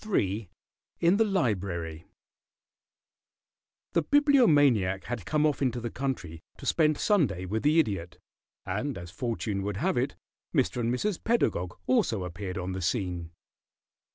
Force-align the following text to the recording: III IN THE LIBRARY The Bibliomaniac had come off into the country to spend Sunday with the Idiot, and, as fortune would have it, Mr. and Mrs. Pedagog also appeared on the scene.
III 0.09 0.49
IN 0.99 1.17
THE 1.17 1.23
LIBRARY 1.23 2.07
The 3.93 4.01
Bibliomaniac 4.01 5.03
had 5.03 5.27
come 5.27 5.45
off 5.45 5.61
into 5.61 5.79
the 5.79 5.91
country 5.91 6.41
to 6.57 6.65
spend 6.65 6.97
Sunday 6.97 7.45
with 7.45 7.61
the 7.61 7.77
Idiot, 7.79 8.17
and, 8.65 8.97
as 8.97 9.11
fortune 9.11 9.61
would 9.61 9.77
have 9.77 9.97
it, 9.97 10.15
Mr. 10.55 10.77
and 10.77 10.91
Mrs. 10.91 11.23
Pedagog 11.23 11.77
also 11.85 12.23
appeared 12.23 12.57
on 12.57 12.71
the 12.71 12.81
scene. 12.81 13.29